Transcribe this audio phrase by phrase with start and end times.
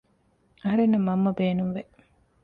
[0.61, 1.81] އަހަރެންނަށް މަންމަ ބޭނުންވެ